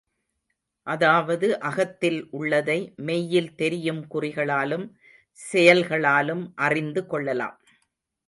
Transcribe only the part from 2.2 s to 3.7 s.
உள்ளதை, மெய்யில்